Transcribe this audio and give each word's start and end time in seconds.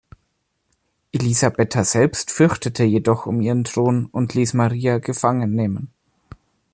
Elisabetta 1.11 1.83
selbst 1.83 2.31
fürchtete 2.31 2.83
jedoch 2.83 3.27
um 3.27 3.39
ihren 3.39 3.63
Thron 3.65 4.07
und 4.07 4.33
ließ 4.33 4.55
Maria 4.55 4.97
gefangen 4.97 5.53
nehmen. 5.53 5.93